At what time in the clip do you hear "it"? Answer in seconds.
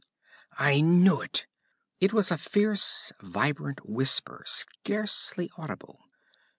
1.21-1.45, 1.99-2.11